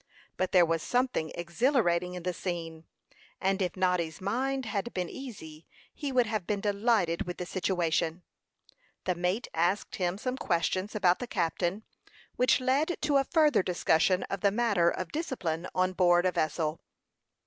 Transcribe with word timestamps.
But 0.35 0.51
there 0.51 0.65
was 0.65 0.81
something 0.81 1.31
exhilarating 1.35 2.15
in 2.15 2.23
the 2.23 2.33
scene, 2.33 2.85
and 3.39 3.61
if 3.61 3.77
Noddy's 3.77 4.19
mind 4.19 4.65
had 4.65 4.91
been 4.95 5.11
easy, 5.11 5.67
he 5.93 6.11
would 6.11 6.25
have 6.25 6.47
been 6.47 6.59
delighted 6.59 7.27
with 7.27 7.37
the 7.37 7.45
situation. 7.45 8.23
The 9.03 9.13
mate 9.13 9.47
asked 9.53 9.97
him 9.97 10.17
some 10.17 10.37
questions 10.37 10.95
about 10.95 11.19
the 11.19 11.27
captain, 11.27 11.83
which 12.35 12.59
led 12.59 12.97
to 13.01 13.17
a 13.17 13.23
further 13.25 13.61
discussion 13.61 14.23
of 14.23 14.41
the 14.41 14.49
matter 14.49 14.89
of 14.89 15.11
discipline 15.11 15.67
on 15.75 15.93
board 15.93 16.25
a 16.25 16.31
vessel. 16.31 16.81